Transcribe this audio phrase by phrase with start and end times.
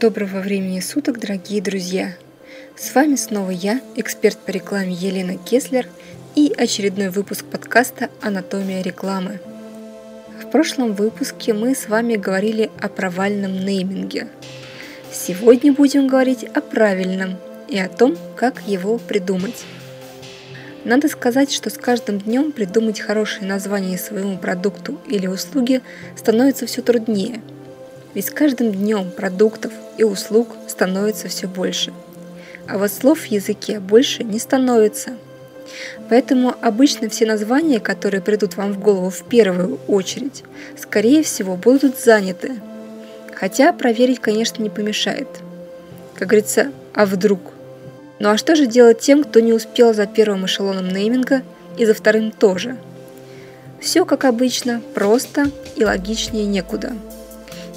[0.00, 2.14] Доброго времени суток, дорогие друзья!
[2.74, 5.86] С вами снова я, эксперт по рекламе Елена Кеслер
[6.34, 9.40] и очередной выпуск подкаста «Анатомия рекламы».
[10.42, 14.28] В прошлом выпуске мы с вами говорили о провальном нейминге.
[15.12, 17.36] Сегодня будем говорить о правильном
[17.68, 19.66] и о том, как его придумать.
[20.86, 25.82] Надо сказать, что с каждым днем придумать хорошее название своему продукту или услуге
[26.16, 27.42] становится все труднее.
[28.14, 31.92] Ведь с каждым днем продуктов и услуг становится все больше.
[32.68, 35.12] А вот слов в языке больше не становится.
[36.08, 40.42] Поэтому обычно все названия, которые придут вам в голову в первую очередь,
[40.76, 42.54] скорее всего будут заняты.
[43.34, 45.28] Хотя проверить, конечно, не помешает.
[46.16, 47.40] Как говорится, а вдруг–
[48.20, 51.42] ну а что же делать тем, кто не успел за первым эшелоном нейминга
[51.78, 52.76] и за вторым тоже?
[53.80, 56.92] Все как обычно, просто и логичнее некуда.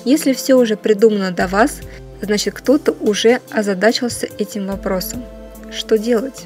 [0.05, 1.79] Если все уже придумано до вас,
[2.21, 5.23] значит кто-то уже озадачился этим вопросом.
[5.71, 6.45] Что делать?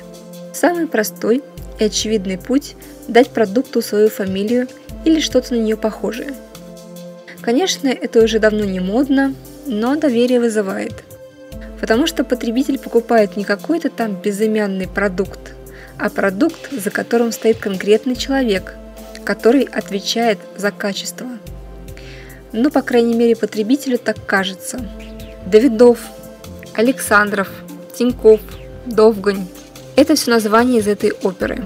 [0.53, 1.43] Самый простой
[1.79, 2.75] и очевидный путь–
[3.07, 4.67] дать продукту свою фамилию
[5.05, 6.33] или что-то на нее похожее.
[7.41, 9.33] Конечно, это уже давно не модно,
[9.65, 11.03] но доверие вызывает–
[11.79, 15.39] Потому что потребитель покупает не какой-то там безымянный продукт,
[15.97, 18.75] а продукт, за которым стоит конкретный человек,
[19.23, 21.27] который отвечает за качество.
[22.53, 24.79] Ну, по крайней мере, потребителю так кажется.
[25.45, 25.99] Давидов,
[26.73, 27.49] Александров,
[27.95, 28.41] Тиньков,
[28.85, 29.47] Довгань–
[29.95, 31.63] это все названия из этой оперы.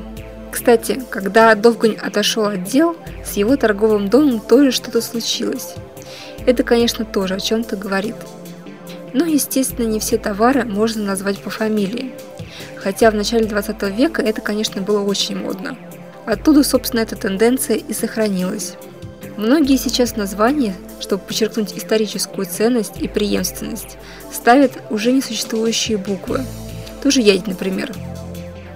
[0.51, 5.75] Кстати, когда Довгань отошел от дел, с его торговым домом тоже что-то случилось.
[6.45, 8.15] Это, конечно, тоже о чем-то говорит–
[9.13, 12.13] но, естественно, не все товары можно назвать по фамилии.
[12.77, 15.77] Хотя в начале 20 века это, конечно, было очень модно.
[16.25, 18.75] Оттуда, собственно, эта тенденция и сохранилась.
[19.41, 23.97] Многие сейчас названия, чтобы подчеркнуть историческую ценность и преемственность,
[24.31, 26.41] ставят уже несуществующие буквы.
[27.01, 27.91] Тоже едь, например.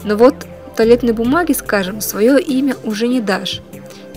[0.04, 0.36] Но вот
[0.76, 3.62] туалетной бумаге, скажем, свое имя уже не дашь.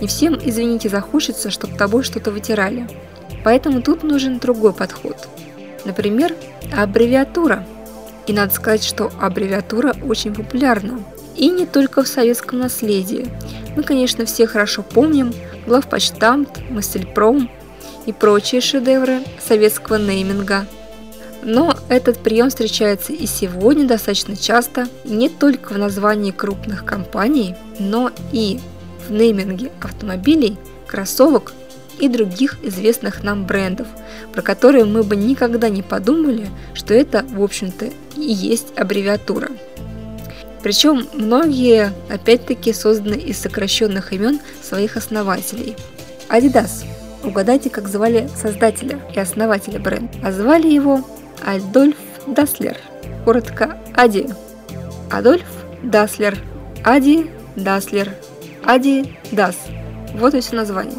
[0.01, 2.87] Не всем, извините, захочется, чтобы тобой что-то вытирали.
[3.43, 5.27] Поэтому тут нужен другой подход–
[5.85, 6.35] Например,
[6.75, 7.65] аббревиатура.
[8.27, 10.99] И надо сказать, что аббревиатура очень популярна.
[11.35, 13.27] И не только в советском наследии.
[13.79, 15.33] Мы, конечно, все хорошо помним
[15.65, 17.49] главпочтамт, Массельпром
[18.05, 20.65] и прочие шедевры советского нейминга.
[21.43, 28.11] Но этот прием встречается и сегодня достаточно часто не только в названии крупных компаний, но
[28.33, 28.59] и
[29.07, 31.53] в нейминге автомобилей, кроссовок
[31.99, 33.87] и других известных нам брендов,
[34.33, 37.85] про которые мы бы никогда не подумали, что это, в общем-то,
[38.17, 39.47] и есть аббревиатура.
[40.63, 45.75] Причем многие, опять-таки, созданы из сокращенных имен своих основателей.
[46.29, 46.85] Adidas.
[47.23, 50.09] Угадайте, как звали создателя и основателя бренда.
[50.23, 51.01] А звали его
[51.45, 51.97] Адольф
[52.27, 52.77] Даслер.
[53.25, 54.27] Коротко Ади.
[55.09, 55.47] Адольф
[55.83, 56.37] Даслер.
[56.83, 58.13] Ади Даслер.
[58.63, 59.55] Ади Дас.
[60.13, 60.95] Вот и все название.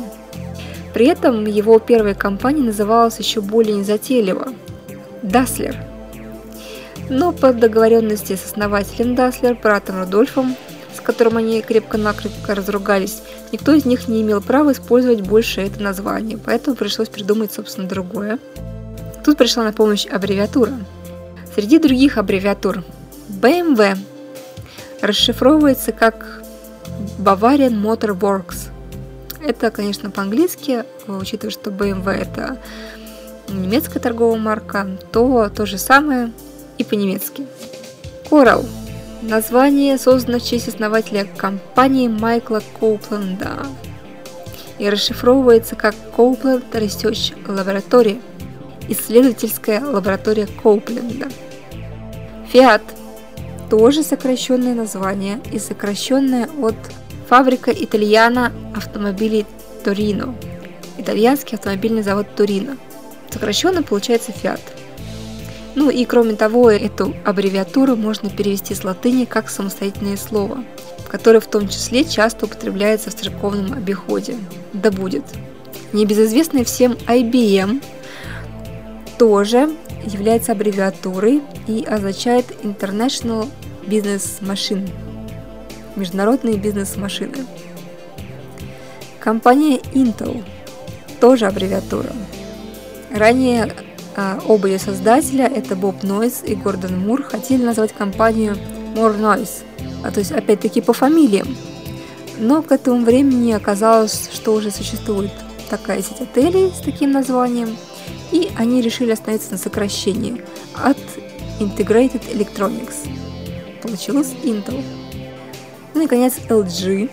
[0.93, 4.55] При этом его первая компания называлась еще более незатейливо–
[5.23, 5.77] Даслер.
[7.09, 10.57] Но по договоренности с основателем Даслер, братом Рудольфом,
[10.95, 13.23] с которым они крепко-накрепко разругались,
[13.53, 18.39] никто из них не имел права использовать больше это название, поэтому пришлось придумать, собственно, другое.
[19.25, 20.73] Тут пришла на помощь аббревиатура.
[21.55, 22.85] Среди других аббревиатур
[23.29, 23.97] BMW
[25.01, 26.43] расшифровывается как
[27.19, 28.69] Bavarian Motor Works–
[29.43, 32.59] это, конечно, по-английски, учитывая, что BMW это
[33.49, 36.33] немецкая торговая марка, то то же самое
[36.81, 37.47] и по-немецки.
[38.31, 38.67] Coral.
[39.23, 43.67] Название создано в честь основателя компании Майкла Коупленда
[44.79, 48.23] и расшифровывается как Copeland Research Laboratory,
[48.89, 51.29] исследовательская лаборатория Коупленда.
[52.51, 52.83] Fiat
[53.69, 56.77] тоже сокращенное название и сокращенное от
[57.29, 59.45] Фабрика Итальяна автомобилей
[59.85, 60.35] Торино.
[60.97, 62.79] Итальянский автомобильный завод Торино.
[63.31, 64.61] Сокращенно получается Fiat.
[65.75, 70.65] Ну и кроме того, эту аббревиатуру можно перевести с латыни как самостоятельное слово,
[71.09, 74.37] которое в том числе часто употребляется в церковном обиходе.
[74.73, 75.25] Да будет.
[75.93, 77.83] Небезызвестный всем IBM
[79.19, 79.71] тоже
[80.05, 83.49] является аббревиатурой и означает International
[83.87, 84.89] Business Machine
[85.97, 87.47] международные бизнес-машины.
[89.19, 90.43] Компания Intel,
[91.21, 92.13] тоже аббревиатура.
[93.13, 93.75] Ранее
[94.47, 98.57] оба ее создателя, это Боб Нойс и Гордон Мур, хотели назвать компанию
[98.95, 99.63] More Noise,
[100.03, 101.57] а, то есть опять-таки по фамилиям.
[102.39, 105.31] Но к этому времени оказалось, что уже существует
[105.69, 107.77] такая сеть отелей с таким названием,
[108.33, 110.43] и они решили остановиться на сокращении
[110.75, 110.99] от
[111.61, 113.09] Integrated Electronics.
[113.83, 114.83] Получилось Intel.
[115.95, 117.11] Ну и, наконец, LG,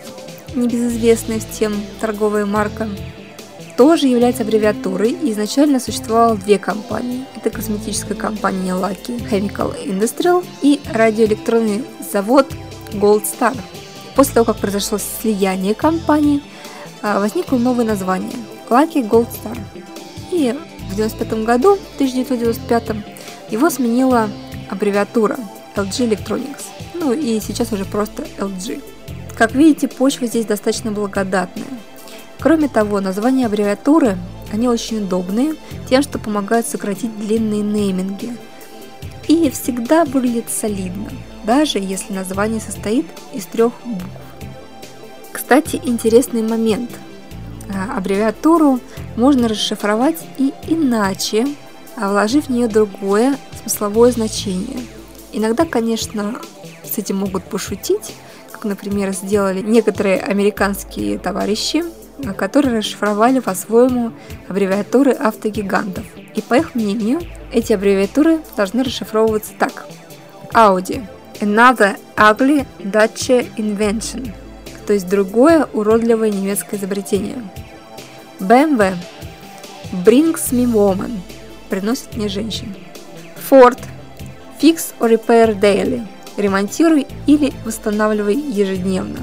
[0.54, 2.88] небезызвестная всем торговая марка,
[3.78, 7.24] тоже является аббревиатурой, и изначально существовало две компании.
[7.36, 12.48] Это косметическая компания Lucky Chemical Industrial и радиоэлектронный завод
[12.94, 13.56] Gold Star.
[14.16, 16.42] После того, как произошло слияние компаний,
[17.02, 18.34] а, возникло новое название–
[18.68, 19.56] Lucky Gold Star.
[20.32, 20.52] И
[20.90, 22.96] в 1995 году, 1995,
[23.50, 24.28] его сменила
[24.68, 25.38] аббревиатура
[25.76, 26.64] LG Electronics.
[26.94, 28.82] Ну и сейчас уже просто LG.
[29.36, 31.77] Как видите, почва здесь достаточно благодатная.
[32.40, 34.16] Кроме того, названия аббревиатуры,
[34.52, 35.54] они очень удобные,
[35.88, 38.36] тем, что помогают сократить длинные нейминги.
[39.26, 41.10] И всегда выглядит солидно,
[41.44, 44.06] даже если название состоит из трех букв.
[45.32, 46.90] Кстати, интересный момент.
[47.74, 48.80] А, аббревиатуру
[49.16, 51.46] можно расшифровать и иначе,
[51.96, 54.80] а вложив в нее другое смысловое значение.
[55.32, 56.36] Иногда, конечно,
[56.84, 58.14] с этим могут пошутить,
[58.50, 61.84] как, например, сделали некоторые американские товарищи–
[62.36, 64.12] которые расшифровали по-своему
[64.48, 66.04] аббревиатуры автогигантов.
[66.34, 67.20] И по их мнению,
[67.52, 69.86] эти аббревиатуры должны расшифровываться так.
[70.52, 71.04] Audi–
[71.40, 74.32] Another ugly Dutch invention,
[74.88, 77.36] то есть другое уродливое немецкое изобретение.
[78.40, 78.96] BMW–
[80.04, 81.20] Brings me woman–
[81.68, 82.74] приносит мне женщин.
[83.48, 83.78] Ford–
[84.60, 86.04] Fix or repair daily–
[86.38, 89.18] ремонтируй или восстанавливай ежедневно.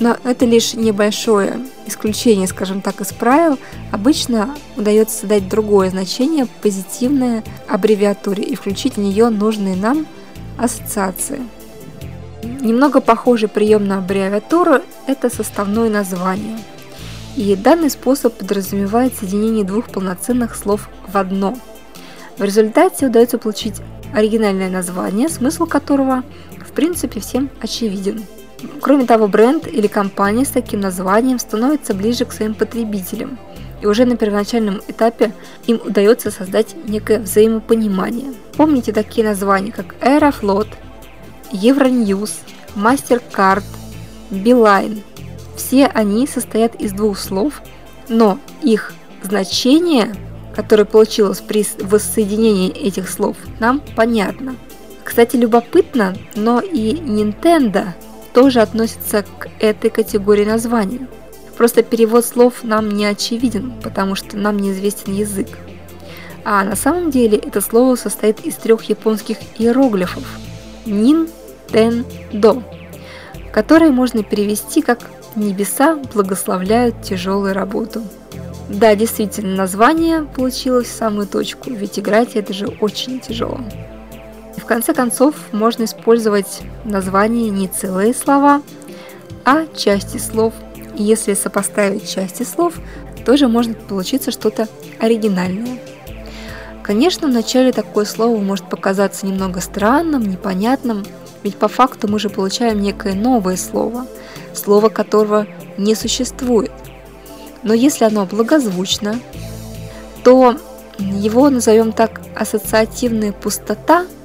[0.00, 3.58] Но это лишь небольшое исключение, скажем так, из правил.
[3.90, 10.06] Обычно удается дать другое значение, позитивное аббревиатуре, и включить в нее нужные нам
[10.56, 11.40] ассоциации.
[12.60, 16.58] Немного похожий прием на аббревиатуру– это составное название.
[17.36, 21.58] И данный способ подразумевает соединение двух полноценных слов в одно.
[22.36, 23.76] В результате удается получить
[24.14, 26.22] оригинальное название, смысл которого
[26.64, 28.24] в принципе всем очевиден–
[28.80, 33.38] Кроме того, бренд или компания с таким названием становится ближе к своим потребителям,
[33.80, 35.32] и уже на первоначальном этапе
[35.66, 38.32] им удается создать некое взаимопонимание.
[38.56, 40.68] Помните такие названия, как Aeroflot,
[41.52, 42.32] Euronews,
[42.74, 43.64] MasterCard,
[44.30, 45.02] Beeline.
[45.56, 47.62] Все они состоят из двух слов,
[48.08, 50.14] но их значение,
[50.54, 54.56] которое получилось при воссоединении этих слов, нам понятно.
[55.04, 57.94] Кстати, любопытно, но и Nintendo
[58.38, 61.00] тоже относится к этой категории названий.
[61.56, 65.48] Просто перевод слов нам не очевиден, потому что нам неизвестен язык.
[66.44, 70.22] А на самом деле это слово состоит из трех японских иероглифов
[70.86, 71.28] «нин»,
[71.72, 72.62] «тен», «до»,
[73.52, 75.00] которые можно перевести как
[75.34, 78.04] «небеса благословляют тяжелую работу».
[78.68, 83.58] Да, действительно, название получилось в самую точку, ведь играть это же очень тяжело
[84.68, 85.97] конце концов, можно использовать
[86.84, 88.62] название не целые слова,
[89.44, 90.54] а части слов.
[90.96, 92.74] И если сопоставить части слов,
[93.26, 94.68] тоже может получиться что-то
[94.98, 95.78] оригинальное.
[96.82, 101.04] Конечно, вначале такое слово может показаться немного странным, непонятным,
[101.42, 104.06] ведь по факту мы же получаем некое новое слово,
[104.54, 105.46] слово которого
[105.76, 106.72] не существует.
[107.62, 109.20] Но если оно благозвучно,
[110.24, 110.56] то
[110.98, 114.06] его назовем так ассоциативная пустота–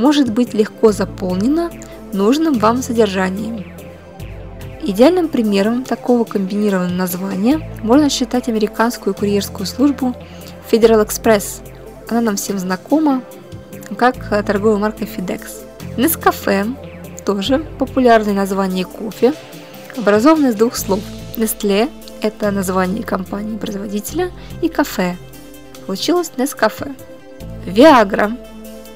[0.00, 1.70] может быть легко заполнена
[2.12, 3.64] нужным вам содержанием.
[4.82, 10.16] Идеальным примером такого комбинированного названия можно считать американскую курьерскую службу
[10.70, 11.62] Federal Express.
[12.08, 13.22] Она нам всем знакома
[13.98, 14.16] как
[14.46, 15.42] торговая марка FedEx.
[15.96, 16.74] Nescafe
[17.26, 19.34] тоже популярное название кофе,
[19.98, 21.00] образованное из двух слов.
[21.36, 21.90] Nestle–
[22.22, 24.30] это название компании-производителя,
[24.62, 25.16] и кафе.
[25.86, 26.96] Получилось Nescafe.
[27.66, 28.36] Viagra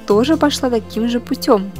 [0.06, 1.70] тоже пошла таким же путем.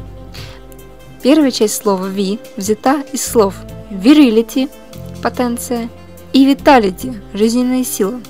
[1.23, 3.54] Первая часть слова «ви» взята из слов
[3.90, 4.71] virility–
[5.23, 5.88] потенция
[6.33, 8.21] и vitality– жизненная сила.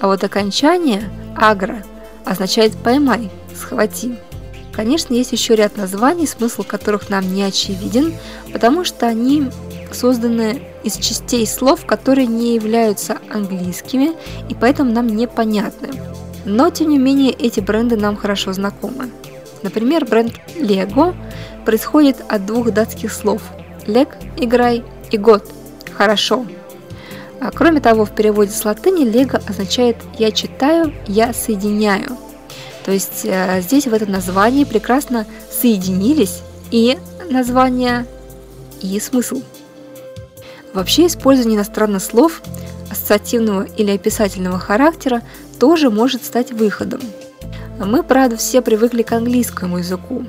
[0.00, 1.84] А вот окончание «агро»
[2.24, 4.16] означает «поймай», «схвати».
[4.72, 8.14] Конечно, есть еще ряд названий, смысл которых нам не очевиден,
[8.52, 9.48] потому что они
[9.92, 14.12] созданы из частей слов, которые не являются английскими
[14.48, 15.90] и поэтому нам непонятны.
[16.44, 19.10] Но, тем не менее, эти бренды нам хорошо знакомы.
[19.64, 21.16] Например, бренд Lego
[21.64, 23.40] происходит от двух датских слов
[23.86, 25.50] «лег»– «играй» и «год»–
[25.92, 26.46] «хорошо».
[27.40, 32.18] А кроме того, в переводе с латыни «лего» означает «я читаю», «я соединяю».
[32.84, 36.98] То есть э, здесь в этом названии прекрасно соединились и
[37.30, 38.04] название,
[38.82, 39.40] и смысл.
[40.74, 42.42] Вообще использование иностранных слов
[42.90, 45.22] ассоциативного или описательного характера
[45.58, 47.00] тоже может стать выходом.
[47.78, 50.24] Мы, правда, все привыкли к английскому языку,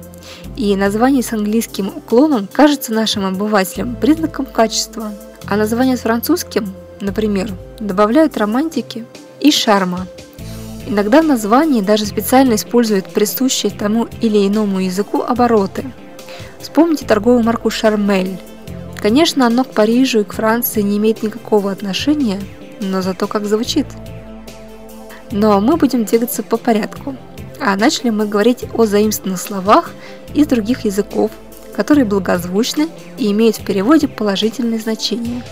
[0.56, 5.12] и название с английским уклоном кажется нашим обывателям признаком качества,
[5.48, 9.06] а название с французским, например, добавляют романтики
[9.40, 10.08] и шарма.
[10.88, 15.86] Иногда в названии даже специально используют присущие тому или иному языку обороты.
[16.60, 18.38] Вспомните торговую марку «Шармель»,
[19.06, 22.42] Конечно, оно к Парижу и к Франции не имеет никакого отношения,
[22.80, 23.86] но зато как звучит.
[25.30, 27.16] Но мы будем двигаться по порядку.
[27.60, 29.92] А начали мы говорить о заимствованных словах
[30.34, 31.32] из других языков,
[31.76, 35.44] которые благозвучны и имеют в переводе положительные значения.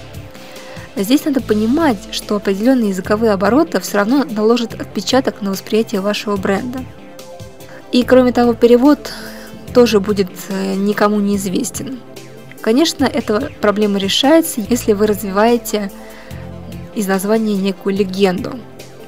[0.95, 6.85] Здесь надо понимать, что определенные языковые обороты все равно наложат отпечаток на восприятие вашего бренда.
[7.91, 9.11] И кроме того, перевод
[9.73, 11.99] тоже будет э, никому неизвестен.
[12.61, 15.91] Конечно, эта проблема решается, если вы развиваете
[16.95, 18.59] из названия некую легенду,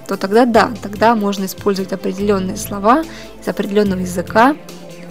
[0.08, 3.04] то тогда да, тогда можно использовать определенные слова
[3.42, 4.56] из определенного языка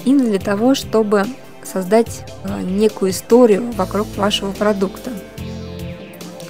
[0.05, 1.25] именно для того, чтобы
[1.63, 5.11] создать э, некую историю вокруг вашего продукта.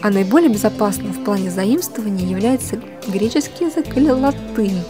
[0.03, 4.83] А наиболее безопасным в плане заимствования является греческий язык или латынь.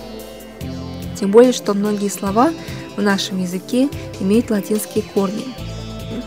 [1.18, 2.52] Тем более, что многие слова
[2.96, 3.88] в нашем языке
[4.20, 5.44] имеют латинские корни–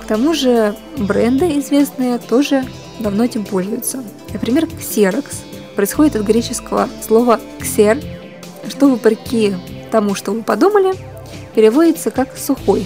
[0.01, 2.63] к тому же бренды известные тоже
[2.99, 4.03] давно этим пользуются.
[4.31, 5.35] Например, Xerox
[5.77, 8.01] происходит от греческого слова «ксер»,
[8.67, 9.55] что вопреки
[9.91, 10.93] тому, что вы подумали,
[11.55, 12.85] переводится как «сухой».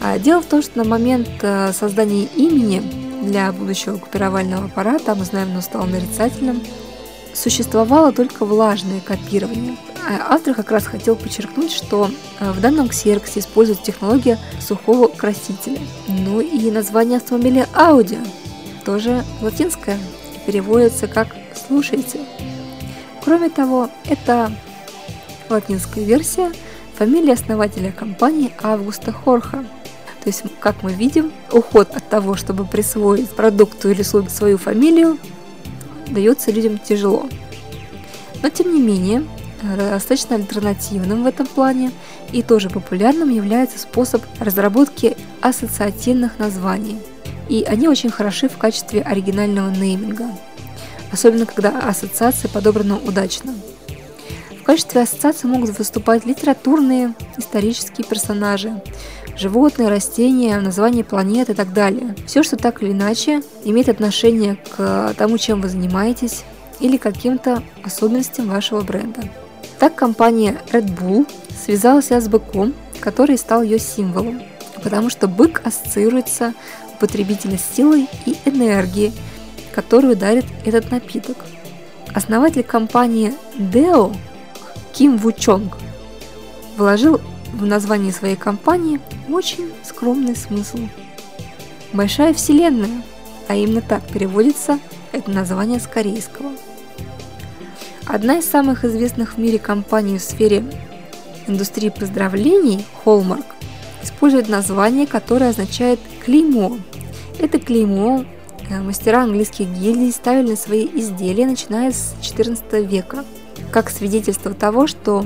[0.00, 2.80] А дело в том, что на момент э, создания имени
[3.22, 6.62] для будущего копировального аппарата, мы знаем, оно стало нарицательным,
[7.34, 9.76] существовало только влажное копирование–
[10.08, 15.78] а автор как раз хотел подчеркнуть, что э, в данном ксероксе используется технология сухого красителя.
[16.06, 18.18] Ну и название автомобиля Audi
[18.86, 19.98] тоже латинское
[20.34, 21.36] и переводится как
[21.68, 22.20] «слушайте».
[23.22, 24.50] Кроме того, это
[25.48, 26.50] латинская версия
[26.96, 29.64] фамилии основателя компании Августа Хорха.
[30.22, 35.18] То есть, как мы видим, уход от того, чтобы присвоить продукту или свою фамилию,
[36.08, 37.28] дается людям тяжело.
[38.42, 39.24] Но тем не менее,
[39.62, 41.92] достаточно альтернативным в этом плане
[42.32, 46.98] и тоже популярным является способ разработки ассоциативных названий.
[47.48, 50.26] И они очень хороши в качестве оригинального нейминга,
[51.12, 53.54] особенно когда ассоциация подобрана удачно.
[54.60, 58.82] В качестве ассоциации могут выступать литературные, исторические персонажи,
[59.36, 62.14] животные, растения, название планет и так далее.
[62.26, 66.44] Все, что так или иначе имеет отношение к тому, чем вы занимаетесь,
[66.80, 69.22] или каким-то особенностям вашего бренда.
[69.78, 71.26] Так компания Red Bull
[71.64, 74.42] связалась с быком, который стал ее символом,
[74.82, 76.54] потому что бык ассоциируется
[76.94, 79.12] у потребителя с силой и энергией,
[79.78, 81.36] которую дарит этот напиток.
[82.12, 84.12] Основатель компании Deo
[84.92, 85.76] Ким Вучонг
[86.76, 87.20] вложил
[87.52, 90.80] в название своей компании очень скромный смысл.
[91.92, 93.02] Большая вселенная,
[93.46, 94.80] а именно так переводится
[95.12, 96.50] это название с корейского–
[98.08, 100.64] Одна из самых известных в мире компаний в сфере
[101.46, 103.44] индустрии поздравлений, Hallmark,
[104.02, 106.78] использует название, которое означает «клеймо».
[107.38, 108.24] Это клеймо
[108.70, 113.24] мастера английских гильдий ставили на свои изделия, начиная с XIV века,
[113.72, 115.24] как свидетельство того, что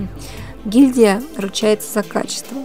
[0.64, 2.58] гильдия ручается за качество.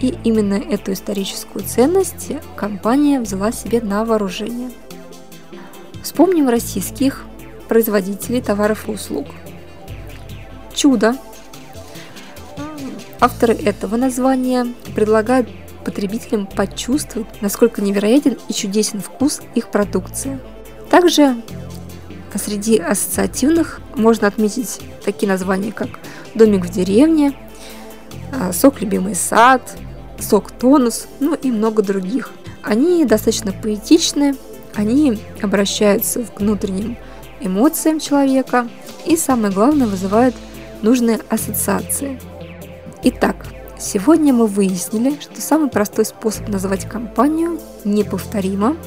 [0.00, 4.70] И именно эту историческую ценность компания взяла себе на вооружение.
[6.02, 7.24] Вспомним российских
[7.68, 9.26] производителей товаров и услуг.
[10.74, 11.16] Чудо.
[13.20, 15.48] Авторы этого названия предлагают
[15.88, 20.38] потребителям почувствовать, насколько невероятен и чудесен вкус их продукции.
[20.90, 21.34] Также
[22.34, 25.88] среди ассоциативных можно отметить такие названия, как
[26.34, 27.32] «Домик в деревне»,
[28.52, 29.62] «Сок любимый сад»,
[30.20, 32.32] «Сок тонус», ну и много других.
[32.62, 34.36] Они достаточно поэтичны,
[34.74, 36.98] они обращаются к внутренним
[37.40, 38.68] эмоциям человека
[39.06, 40.34] и, самое главное, вызывают
[40.82, 42.20] нужные ассоциации.
[43.04, 43.46] Итак,
[43.78, 48.76] сегодня мы выяснили, что самый простой способ назвать компанию неповторимо–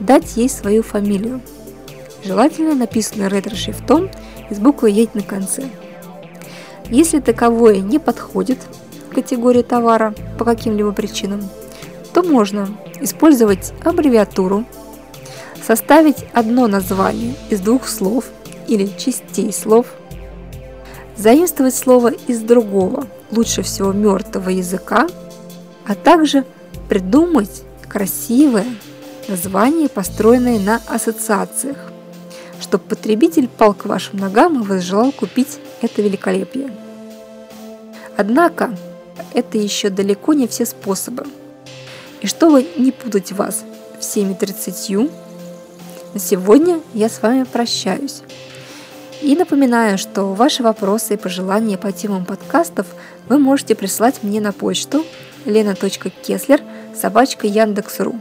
[0.00, 1.40] дать ей свою фамилию.
[2.24, 4.10] Желательно написанную ретро-шрифтом
[4.50, 5.64] с буквой «Едь» на конце.
[6.90, 8.58] Если таковое не подходит
[9.10, 11.42] к категории товара по каким-либо причинам,
[12.12, 12.68] то можно
[13.00, 14.64] использовать аббревиатуру
[15.66, 18.26] составить одно название из двух слов
[18.68, 19.86] или частей слов,
[21.16, 25.08] заимствовать слово из другого, лучше всего мертвого языка,
[25.86, 26.44] а также
[26.88, 28.66] придумать красивое
[29.28, 31.76] название, построенное на ассоциациях.
[32.60, 36.70] чтобы потребитель пал к вашим ногам и возжелал купить это великолепие.
[38.16, 38.74] Однако,
[39.34, 41.26] это еще далеко не все способы.
[42.22, 43.64] И чтобы не путать вас
[44.00, 45.10] всеми 30,
[46.14, 48.22] на сегодня я с вами прощаюсь.
[49.22, 52.86] И напоминаю, что ваши вопросы и пожелания по темам подкастов
[53.28, 55.04] вы можете прислать мне на почту
[55.44, 56.60] lena.kessler
[56.94, 58.20] собачка Яндекс.ру.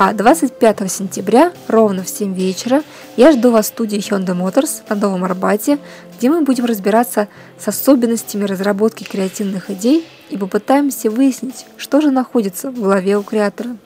[0.00, 2.84] А 25 сентября ровно в 7 вечера
[3.16, 5.80] я жду вас в студии Hyundai Motors на Новом Арбате,
[6.16, 7.26] где мы будем разбираться
[7.58, 13.76] с особенностями разработки креативных идей и попытаемся выяснить, что же находится в голове у креатора.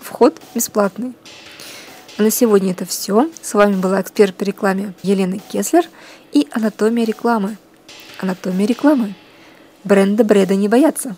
[0.00, 1.14] Вход бесплатный.
[2.18, 3.30] На сегодня это все.
[3.40, 5.84] С вами была эксперт по рекламе Елена Кеслер
[6.32, 7.56] и анатомия рекламы.
[8.18, 9.14] Анатомия рекламы.
[9.84, 11.14] Бренда бреда не боятся.